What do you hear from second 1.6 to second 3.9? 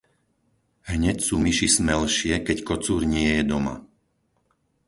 smelšie, keď kocúr nie je doma.